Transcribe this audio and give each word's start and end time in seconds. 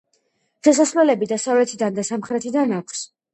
შესასვლელები 0.67 1.27
დასავლეთიდან 1.33 2.01
და 2.01 2.07
სამხრეთიდან 2.09 2.75
აქვს. 2.81 3.07